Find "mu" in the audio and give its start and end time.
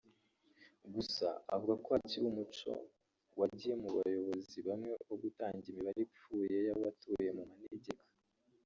3.81-3.89, 7.37-7.43